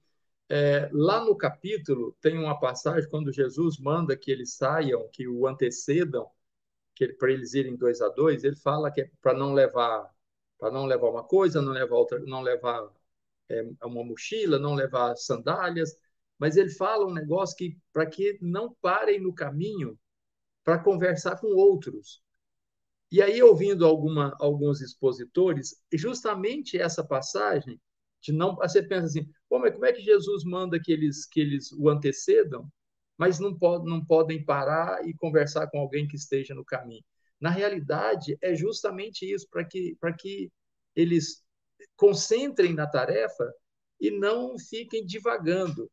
[0.48, 5.46] É, lá no capítulo tem uma passagem quando Jesus manda que eles saiam, que o
[5.46, 6.28] antecedam,
[6.94, 8.44] que para eles irem dois a dois.
[8.44, 10.08] Ele fala que é para não levar,
[10.58, 12.88] para não levar uma coisa, não levar outra, não levar
[13.48, 15.96] é, uma mochila, não levar sandálias.
[16.38, 19.98] Mas ele fala um negócio que para que não parem no caminho
[20.64, 22.22] para conversar com outros.
[23.10, 27.80] E aí, ouvindo alguma, alguns expositores, justamente essa passagem,
[28.20, 31.40] de não, você pensa assim, Pô, mas como é que Jesus manda que eles, que
[31.40, 32.68] eles o antecedam,
[33.16, 37.04] mas não, pode, não podem parar e conversar com alguém que esteja no caminho?
[37.40, 40.50] Na realidade, é justamente isso, para que, que
[40.96, 41.44] eles
[41.96, 43.48] concentrem na tarefa
[44.00, 45.90] e não fiquem divagando.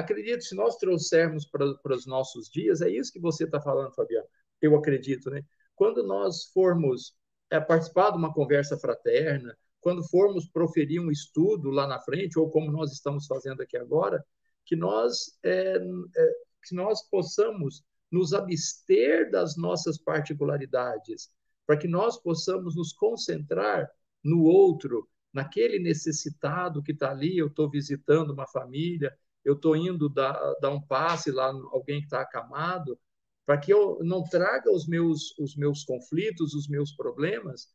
[0.00, 3.94] Acredito, se nós trouxermos para, para os nossos dias, é isso que você está falando,
[3.94, 4.26] Fabiano.
[4.60, 5.42] Eu acredito, né?
[5.80, 7.16] quando nós formos
[7.50, 12.50] é, participar de uma conversa fraterna, quando formos proferir um estudo lá na frente, ou
[12.50, 14.22] como nós estamos fazendo aqui agora,
[14.66, 16.30] que nós, é, é,
[16.62, 21.30] que nós possamos nos abster das nossas particularidades,
[21.66, 23.90] para que nós possamos nos concentrar
[24.22, 27.38] no outro, naquele necessitado que está ali.
[27.38, 32.06] Eu estou visitando uma família, eu estou indo dar, dar um passe lá, alguém que
[32.06, 32.98] está acamado,
[33.46, 37.68] para que eu não traga os meus, os meus conflitos, os meus problemas,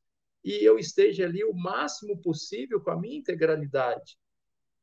[0.44, 4.18] e eu esteja ali o máximo possível com a minha integralidade.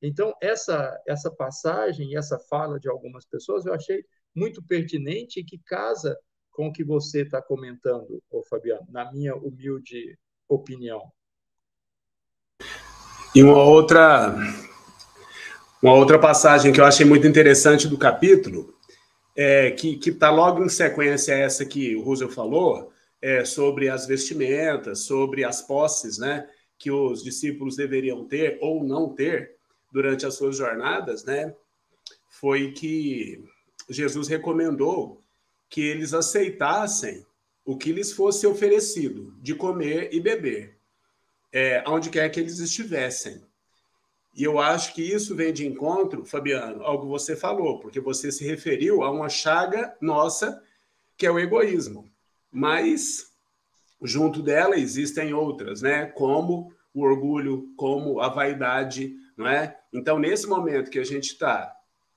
[0.02, 5.58] Então, essa, essa passagem, essa fala de algumas pessoas, eu achei muito pertinente e que
[5.58, 6.18] casa
[6.50, 10.18] com o que você está comentando, ô Fabiano, na minha humilde
[10.48, 11.10] opinião.
[13.34, 14.36] E uma outra,
[15.82, 18.72] uma outra passagem que eu achei muito interessante do capítulo
[19.34, 24.06] é, que está logo em sequência a essa que o Russell falou, é, sobre as
[24.06, 29.56] vestimentas, sobre as posses né, que os discípulos deveriam ter ou não ter
[29.90, 31.54] durante as suas jornadas, né,
[32.28, 33.44] foi que
[33.88, 35.20] Jesus recomendou
[35.68, 37.24] que eles aceitassem
[37.64, 40.76] o que lhes fosse oferecido de comer e beber,
[41.52, 43.42] é, onde quer que eles estivessem.
[44.34, 48.44] E eu acho que isso vem de encontro, Fabiano, que você falou, porque você se
[48.44, 50.62] referiu a uma chaga nossa,
[51.16, 52.10] que é o egoísmo.
[52.50, 53.30] Mas,
[54.02, 56.06] junto dela, existem outras, né?
[56.06, 59.78] Como o orgulho, como a vaidade, não é?
[59.92, 61.74] Então, nesse momento que a gente está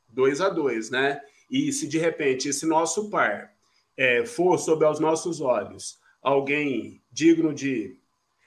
[0.07, 1.21] dois a dois, né?
[1.49, 3.53] E se de repente esse nosso par
[3.97, 7.99] é, for sob aos nossos olhos alguém digno de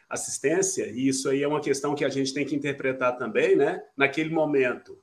[0.09, 3.83] assistência, e isso aí é uma questão que a gente tem que interpretar também, né?
[3.97, 4.99] Naquele momento,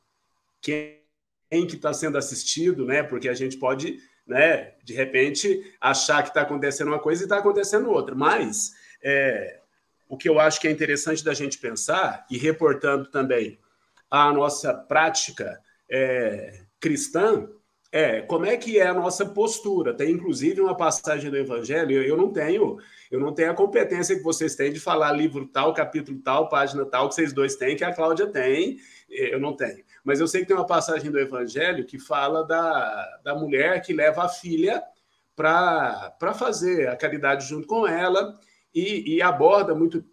[0.61, 1.01] quem,
[1.49, 3.03] que está sendo assistido, né?
[3.03, 7.37] Porque a gente pode, né, de repente, achar que está acontecendo uma coisa e está
[7.37, 8.15] acontecendo outra.
[8.15, 9.59] Mas é,
[10.09, 13.59] o que eu acho que é interessante da gente pensar, e reportando também
[14.09, 17.47] a nossa prática é, cristã,
[17.95, 19.93] é como é que é a nossa postura.
[19.93, 22.03] Tem inclusive uma passagem do Evangelho.
[22.03, 22.77] Eu não tenho,
[23.09, 26.85] eu não tenho a competência que vocês têm de falar livro tal, capítulo tal, página
[26.85, 28.77] tal que vocês dois têm, que a Cláudia tem.
[29.09, 29.81] Eu não tenho.
[30.03, 33.93] Mas eu sei que tem uma passagem do Evangelho que fala da, da mulher que
[33.93, 34.83] leva a filha
[35.33, 38.37] para fazer a caridade junto com ela
[38.73, 40.03] e, e aborda muito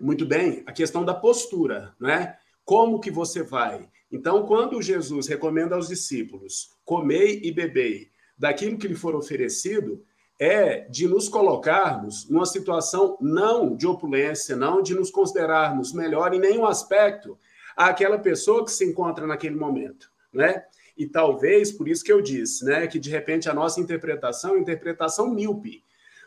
[0.00, 2.36] muito bem a questão da postura, né?
[2.64, 3.88] Como que você vai?
[4.10, 10.02] Então, quando Jesus recomenda aos discípulos comei e bebei daquilo que lhe for oferecido,
[10.38, 16.38] é de nos colocarmos numa situação não de opulência, não de nos considerarmos melhor em
[16.38, 17.36] nenhum aspecto
[17.76, 20.64] àquela pessoa que se encontra naquele momento, né?
[20.96, 24.58] E talvez por isso que eu disse, né, que de repente a nossa interpretação é
[24.58, 25.84] interpretação míope,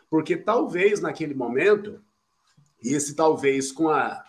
[0.08, 2.02] porque talvez naquele momento
[2.82, 4.24] e esse talvez com a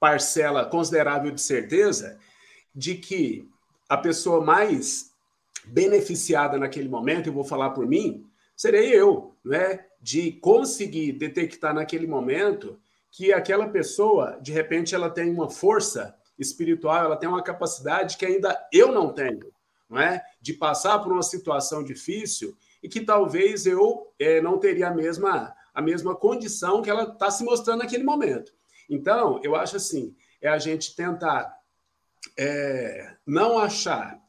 [0.00, 2.18] parcela considerável de certeza
[2.74, 3.48] de que
[3.88, 5.12] a pessoa mais
[5.66, 9.84] beneficiada naquele momento, eu vou falar por mim, serei eu, né?
[10.00, 17.04] De conseguir detectar naquele momento que aquela pessoa, de repente, ela tem uma força espiritual,
[17.04, 19.52] ela tem uma capacidade que ainda eu não tenho,
[19.88, 20.22] não é?
[20.40, 25.54] De passar por uma situação difícil e que talvez eu é, não teria a mesma
[25.72, 28.52] a mesma condição que ela está se mostrando naquele momento.
[28.90, 31.56] Então, eu acho assim, é a gente tentar
[32.36, 34.20] é, não achar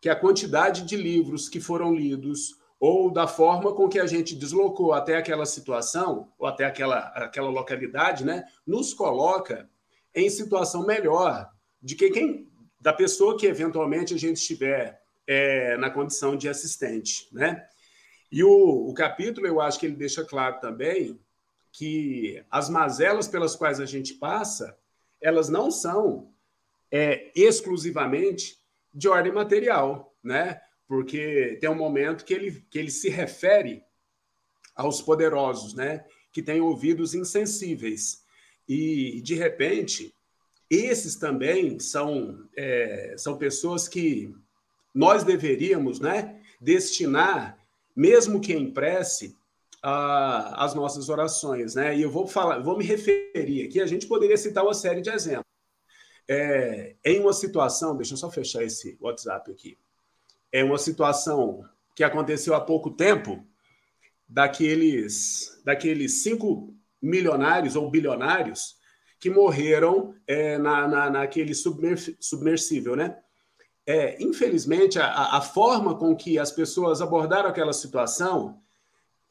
[0.00, 4.36] que a quantidade de livros que foram lidos ou da forma com que a gente
[4.36, 9.68] deslocou até aquela situação ou até aquela, aquela localidade, né, nos coloca
[10.14, 11.50] em situação melhor
[11.82, 12.48] de que quem
[12.80, 17.66] da pessoa que eventualmente a gente estiver é, na condição de assistente, né?
[18.30, 21.18] E o, o capítulo, eu acho que ele deixa claro também
[21.76, 24.78] que as mazelas pelas quais a gente passa,
[25.20, 26.32] elas não são
[26.88, 28.56] é, exclusivamente
[28.92, 30.60] de ordem material, né?
[30.86, 33.82] Porque tem um momento que ele, que ele se refere
[34.76, 36.04] aos poderosos, né?
[36.32, 38.22] Que têm ouvidos insensíveis.
[38.68, 40.14] E, de repente,
[40.70, 44.32] esses também são, é, são pessoas que
[44.94, 47.58] nós deveríamos né, destinar
[47.96, 49.36] mesmo que em prece,
[49.86, 51.96] a, as nossas orações, né?
[51.96, 53.80] E eu vou falar, vou me referir aqui.
[53.80, 55.44] A gente poderia citar uma série de exemplos.
[56.26, 59.76] É, em uma situação, deixa eu só fechar esse WhatsApp aqui.
[60.50, 61.62] É uma situação
[61.94, 63.46] que aconteceu há pouco tempo,
[64.26, 68.76] daqueles, daqueles cinco milionários ou bilionários
[69.20, 73.18] que morreram é, na, na, naquele submersível, né?
[73.86, 78.62] é, infelizmente, a, a, forma com que as pessoas abordaram aquela situação,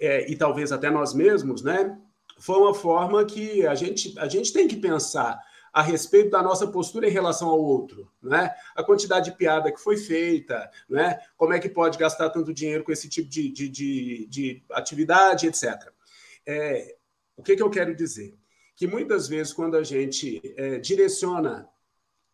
[0.04, 1.98] é, e talvez até nós mesmos, né,
[2.38, 5.39] foi uma forma que a gente, a gente tem que pensar
[5.72, 8.54] a respeito da nossa postura em relação ao outro, né?
[8.76, 11.20] A quantidade de piada que foi feita, né?
[11.36, 15.48] Como é que pode gastar tanto dinheiro com esse tipo de, de, de, de atividade,
[15.48, 15.92] etc.
[16.46, 16.96] É,
[17.36, 18.38] o que, que eu quero dizer?
[18.76, 21.68] Que muitas vezes, quando a gente é, direciona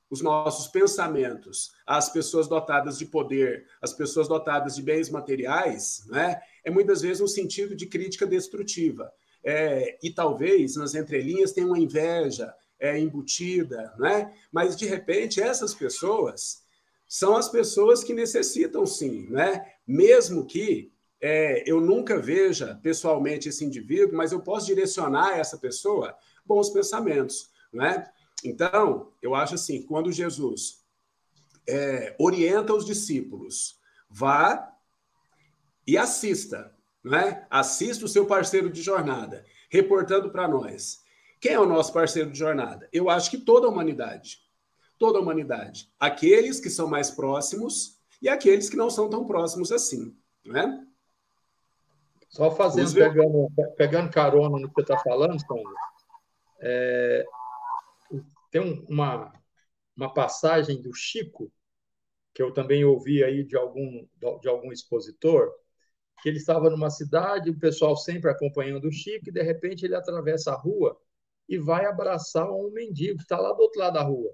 [0.10, 6.42] os nossos pensamentos às pessoas dotadas de poder, às pessoas dotadas de bens materiais, né,
[6.64, 9.12] é muitas vezes um sentido de crítica destrutiva.
[9.44, 14.34] É, e talvez nas entrelinhas tenha uma inveja é, embutida, né?
[14.52, 16.64] mas de repente essas pessoas
[17.08, 19.66] são as pessoas que necessitam sim, né?
[19.88, 20.92] mesmo que
[21.22, 27.50] é, eu nunca veja pessoalmente esse indivíduo, mas eu posso direcionar essa pessoa bons pensamentos.
[27.74, 28.06] Né?
[28.44, 30.80] Então, eu acho assim, quando Jesus
[31.68, 33.78] é, orienta os discípulos,
[34.10, 34.74] vá
[35.90, 36.72] e assista,
[37.04, 37.48] né?
[37.50, 41.00] assista o seu parceiro de jornada, reportando para nós.
[41.42, 42.88] Quem é o nosso parceiro de jornada?
[42.94, 44.38] Eu acho que toda a humanidade.
[45.00, 45.92] Toda a humanidade.
[46.00, 50.16] Aqueles que são mais próximos e aqueles que não são tão próximos assim.
[50.46, 50.86] Né?
[52.30, 55.74] Só fazendo, pegando, pegando carona no que você está falando, Sandro,
[56.60, 57.26] é,
[58.52, 59.34] tem uma,
[59.98, 61.52] uma passagem do Chico,
[62.32, 64.08] que eu também ouvi aí de algum,
[64.40, 65.52] de algum expositor,
[66.22, 69.96] que ele estava numa cidade, o pessoal sempre acompanhando o Chico, e de repente ele
[69.96, 70.98] atravessa a rua
[71.48, 74.34] e vai abraçar um mendigo que está lá do outro lado da rua.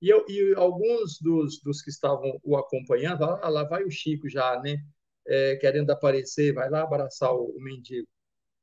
[0.00, 4.28] E, eu, e alguns dos, dos que estavam o acompanhando, ah, lá vai o Chico
[4.28, 4.76] já, né?
[5.26, 8.08] É, querendo aparecer, vai lá abraçar o, o mendigo.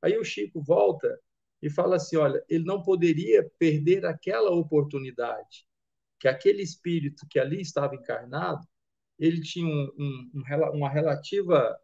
[0.02, 1.18] Aí o Chico volta
[1.62, 5.66] e fala assim: olha, ele não poderia perder aquela oportunidade,
[6.18, 8.66] que aquele espírito que ali estava encarnado,
[9.18, 10.42] ele tinha um, um,
[10.74, 11.78] uma relativa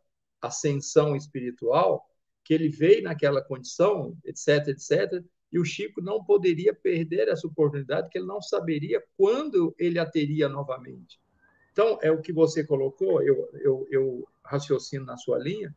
[0.46, 2.04] ascensão espiritual,
[2.44, 8.08] que ele veio naquela condição, etc, etc, e o Chico não poderia perder essa oportunidade,
[8.08, 11.18] que ele não saberia quando ele a teria novamente.
[11.72, 15.74] Então, é o que você colocou, eu, eu, eu raciocino na sua linha,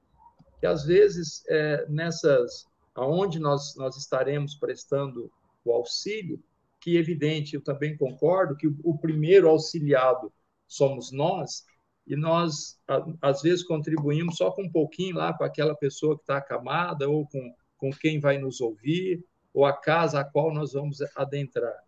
[0.59, 2.65] que às vezes é, nessas,
[2.95, 5.31] aonde nós, nós estaremos prestando
[5.63, 6.41] o auxílio,
[6.79, 10.31] que evidente, eu também concordo que o, o primeiro auxiliado
[10.67, 11.65] somos nós,
[12.09, 12.79] e nós,
[13.21, 17.27] às vezes, contribuímos só com um pouquinho lá com aquela pessoa que está acamada, ou
[17.27, 21.83] com, com quem vai nos ouvir, ou a casa a qual nós vamos adentrar.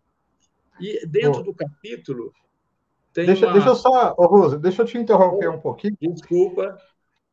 [0.80, 2.32] E dentro do capítulo.
[3.12, 3.52] Tem deixa, uma...
[3.52, 5.96] deixa eu só, oh, Rosa, deixa eu te interromper um pouquinho.
[6.00, 6.78] Desculpa.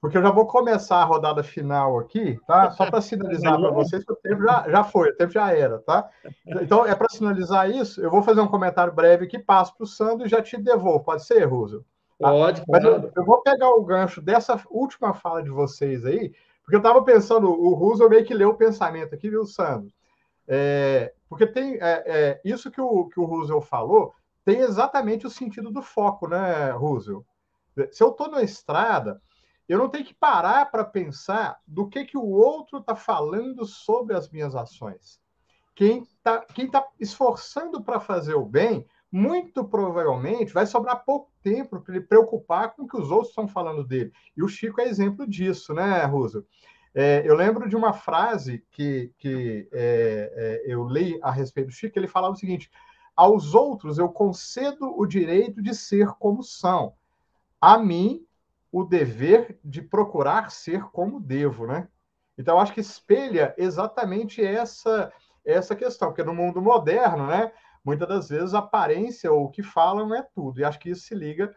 [0.02, 2.72] Porque eu já vou começar a rodada final aqui, tá?
[2.72, 5.78] Só para sinalizar para vocês que o tempo já, já foi, o tempo já era,
[5.78, 6.10] tá?
[6.48, 9.88] Então, é para sinalizar isso, eu vou fazer um comentário breve que passo para o
[9.88, 11.04] Sandro e já te devolvo.
[11.04, 11.86] Pode ser, Rosa?
[12.20, 12.32] Tá?
[12.32, 16.80] Pode, eu, eu, vou pegar o gancho dessa última fala de vocês aí, porque eu
[16.80, 19.92] estava pensando, o Russo meio que leu o pensamento aqui, viu, Sandro?
[20.46, 24.14] É, porque tem é, é, isso que o, que o Roosevelt falou,
[24.44, 27.24] tem exatamente o sentido do foco, né, Roosevelt?
[27.92, 29.22] Se eu estou na estrada,
[29.68, 34.16] eu não tenho que parar para pensar do que, que o outro está falando sobre
[34.16, 35.22] as minhas ações.
[35.74, 41.80] Quem está quem tá esforçando para fazer o bem muito provavelmente vai sobrar pouco tempo
[41.80, 44.12] para ele preocupar com o que os outros estão falando dele.
[44.36, 46.46] E o Chico é exemplo disso, né, Russo?
[46.94, 51.74] É, eu lembro de uma frase que, que é, é, eu li a respeito do
[51.74, 52.70] Chico, ele falava o seguinte:
[53.16, 56.94] aos outros eu concedo o direito de ser como são,
[57.62, 58.26] a mim
[58.72, 61.88] o dever de procurar ser como devo, né?
[62.38, 65.12] Então acho que espelha exatamente essa
[65.46, 67.52] essa questão, porque no mundo moderno, né,
[67.84, 70.60] muitas das vezes a aparência ou o que falam é tudo.
[70.60, 71.54] E acho que isso se liga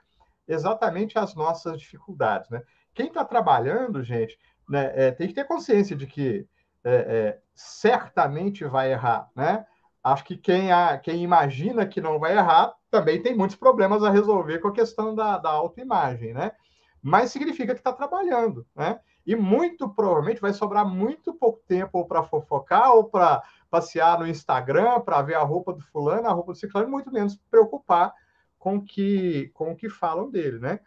[0.46, 2.50] exatamente às nossas dificuldades.
[2.50, 2.62] Né?
[2.94, 6.46] Quem está trabalhando, gente, né, é, tem que ter consciência de que
[6.84, 9.28] é, é, certamente vai errar.
[9.34, 9.64] Né?
[10.02, 14.10] Acho que quem, a, quem imagina que não vai errar também tem muitos problemas a
[14.10, 16.34] resolver com a questão da, da autoimagem.
[16.34, 16.52] Né?
[17.00, 18.66] Mas significa que está trabalhando.
[18.74, 18.98] Né?
[19.26, 23.42] E muito provavelmente vai sobrar muito pouco tempo para fofocar ou para
[23.72, 27.40] passear no Instagram para ver a roupa do fulano, a roupa do ciclano, muito menos
[27.50, 28.12] preocupar
[28.58, 30.78] com que, com o que falam dele, né?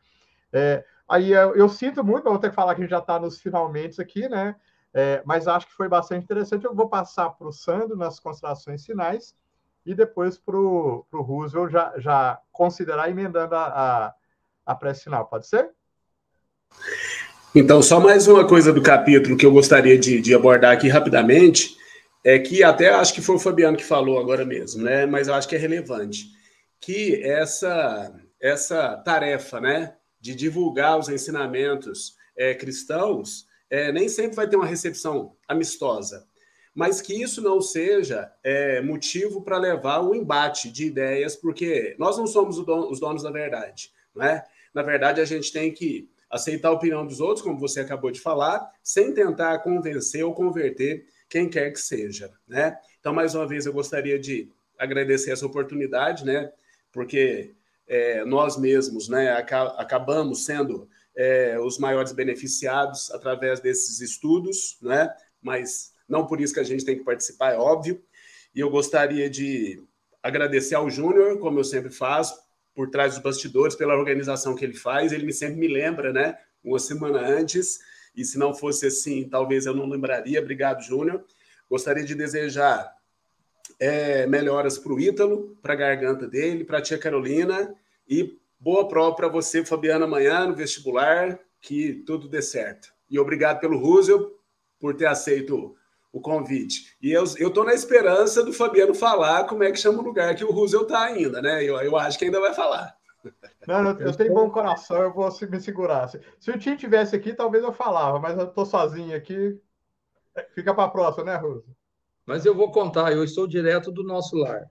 [0.53, 3.19] É, aí eu, eu, sinto muito, vou ter que falar que a gente já está
[3.19, 4.55] nos finalmente aqui, né?
[4.93, 6.63] É, mas acho que foi bastante interessante.
[6.63, 9.35] Eu vou passar para o Sandro nas considerações finais
[9.83, 14.13] e depois para o Roosevelt já, já considerar emendando a, a,
[14.63, 15.25] a pré-sinal.
[15.25, 15.71] Pode ser?
[17.53, 21.83] Então, só mais uma coisa do capítulo que eu gostaria de, de abordar aqui rapidamente
[22.25, 25.05] é que até acho que foi o Fabiano que falou agora mesmo, né?
[25.05, 26.25] Mas eu acho que é relevante
[26.81, 28.11] que essa
[28.41, 34.65] essa tarefa, né, de divulgar os ensinamentos é, cristãos, é, nem sempre vai ter uma
[34.65, 36.27] recepção amistosa,
[36.75, 41.95] mas que isso não seja é, motivo para levar o um embate de ideias, porque
[41.97, 44.43] nós não somos os donos da verdade, né?
[44.73, 48.19] Na verdade, a gente tem que aceitar a opinião dos outros, como você acabou de
[48.19, 52.77] falar, sem tentar convencer ou converter quem quer que seja, né?
[52.99, 56.51] Então, mais uma vez, eu gostaria de agradecer essa oportunidade, né?
[56.91, 57.53] Porque
[57.87, 59.31] é, nós mesmos, né,
[59.77, 65.13] acabamos sendo é, os maiores beneficiados através desses estudos, né?
[65.41, 68.01] Mas não por isso que a gente tem que participar, é óbvio.
[68.53, 69.81] E eu gostaria de
[70.21, 72.35] agradecer ao Júnior, como eu sempre faço,
[72.73, 75.11] por trás dos bastidores, pela organização que ele faz.
[75.11, 76.37] Ele me sempre me lembra, né?
[76.63, 77.79] Uma semana antes
[78.15, 80.39] e se não fosse assim, talvez eu não lembraria.
[80.39, 81.23] Obrigado, Júnior.
[81.69, 82.95] Gostaria de desejar
[83.79, 87.75] é, melhoras para o Ítalo, para a garganta dele, para a tia Carolina
[88.07, 92.93] e boa prova para você, Fabiana, amanhã no vestibular, que tudo dê certo.
[93.09, 94.31] E obrigado pelo Roosevelt
[94.79, 95.75] por ter aceito
[96.11, 96.95] o convite.
[97.01, 100.45] E eu estou na esperança do Fabiano falar como é que chama o lugar que
[100.45, 101.63] o Roosevelt está ainda, né?
[101.63, 102.94] Eu, eu acho que ainda vai falar.
[103.67, 106.07] Não, eu, eu tenho bom coração, eu vou me segurar.
[106.07, 109.59] Se, se o Tim tivesse aqui, talvez eu falava, mas eu estou sozinho aqui.
[110.53, 111.65] Fica para a próxima, né, Russo?
[112.25, 114.69] Mas eu vou contar, eu estou direto do nosso lar.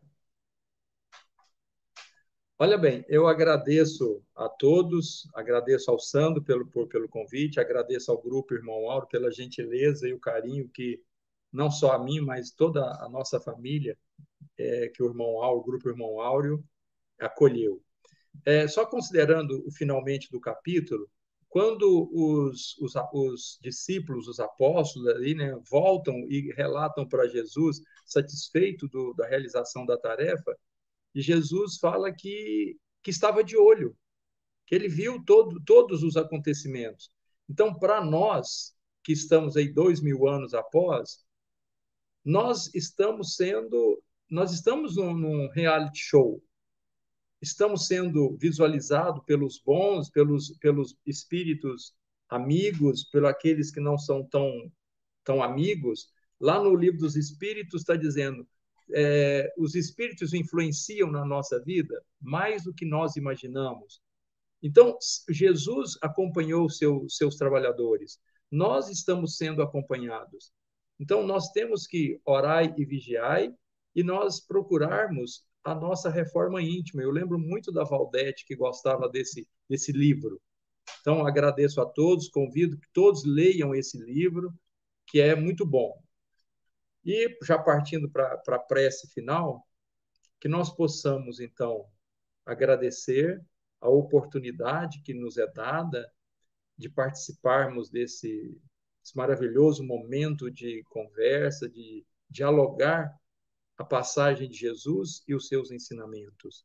[2.59, 8.23] Olha bem, eu agradeço a todos, agradeço ao Sandro pelo, por, pelo convite, agradeço ao
[8.23, 11.03] grupo Irmão Áureo pela gentileza e o carinho que,
[11.53, 13.99] não só a mim, mas toda a nossa família,
[14.57, 16.65] é, que o Irmão Áureo, o grupo Irmão Áureo,
[17.21, 17.84] acolheu.
[18.45, 21.09] É, só considerando o finalmente do capítulo,
[21.49, 28.89] quando os, os, os discípulos, os apóstolos ali, né, voltam e relatam para Jesus, satisfeito
[28.89, 30.57] do, da realização da tarefa,
[31.15, 33.97] e Jesus fala que, que estava de olho,
[34.67, 37.09] que ele viu todo, todos os acontecimentos.
[37.49, 38.75] Então, para nós,
[39.05, 41.25] que estamos aí dois mil anos após,
[42.25, 46.43] nós estamos sendo, nós estamos num, num reality show,
[47.41, 51.95] estamos sendo visualizados pelos bons, pelos, pelos espíritos
[52.29, 54.51] amigos, pelos aqueles que não são tão,
[55.23, 56.09] tão amigos.
[56.41, 58.47] Lá no livro dos Espíritos está dizendo
[58.93, 64.03] é, os espíritos influenciam na nossa vida mais do que nós imaginamos.
[64.63, 64.97] Então,
[65.29, 68.19] Jesus acompanhou seu, seus trabalhadores.
[68.51, 70.53] Nós estamos sendo acompanhados.
[70.99, 73.43] Então, nós temos que orar e vigiar
[73.95, 77.03] e nós procurarmos a nossa reforma íntima.
[77.03, 80.41] Eu lembro muito da Valdete, que gostava desse, desse livro.
[81.01, 84.53] Então, agradeço a todos, convido que todos leiam esse livro,
[85.07, 85.99] que é muito bom.
[87.05, 89.67] E, já partindo para a prece final,
[90.39, 91.87] que nós possamos, então,
[92.45, 93.43] agradecer
[93.81, 96.11] a oportunidade que nos é dada
[96.77, 98.61] de participarmos desse,
[99.01, 103.15] desse maravilhoso momento de conversa, de dialogar
[103.77, 106.65] a passagem de Jesus e os seus ensinamentos.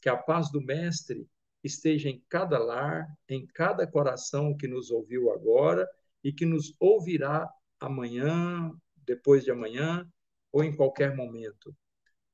[0.00, 1.28] Que a paz do Mestre
[1.62, 5.88] esteja em cada lar, em cada coração que nos ouviu agora
[6.22, 7.48] e que nos ouvirá
[7.80, 10.06] amanhã, depois de amanhã
[10.52, 11.74] ou em qualquer momento.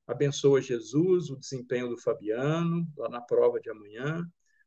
[0.07, 4.23] Abençoa Jesus, o desempenho do Fabiano, lá na prova de amanhã,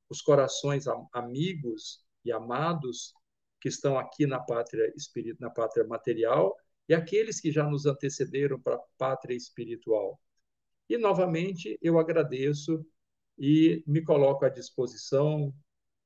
[0.10, 3.14] os corações amigos e amados
[3.60, 6.56] que estão aqui na pátria espírita, na pátria material
[6.88, 10.20] e aqueles que já nos antecederam para a pátria espiritual.
[10.90, 12.86] E, novamente, eu agradeço
[13.38, 15.54] e me coloco à disposição,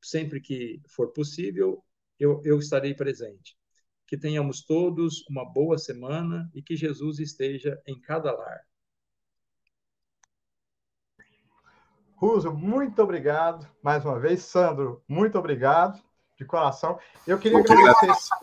[0.01, 1.84] sempre que for possível,
[2.19, 3.55] eu, eu estarei presente.
[4.07, 8.61] Que tenhamos todos uma boa semana e que Jesus esteja em cada lar.
[12.15, 14.43] Ruso, muito obrigado mais uma vez.
[14.43, 16.03] Sandro, muito obrigado
[16.41, 16.97] de coração.
[17.25, 18.35] Eu queria agradecer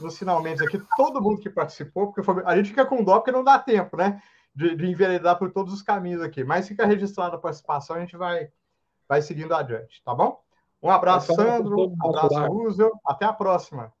[0.00, 2.42] nos finalmente aqui todo mundo que participou, porque foi...
[2.44, 4.20] a gente fica com dó porque não dá tempo, né?
[4.54, 6.44] De, de enveredar por todos os caminhos aqui.
[6.44, 8.48] Mas fica registrada a participação, a gente vai,
[9.08, 10.42] vai seguindo adiante, tá bom?
[10.82, 11.88] Um abraço, Sandro.
[11.90, 12.92] Um abraço, Rússio.
[13.06, 13.92] Até a próxima.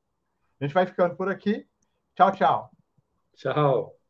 [0.60, 1.66] A gente vai ficando por aqui.
[2.14, 2.70] Tchau, tchau.
[3.34, 4.03] Tchau.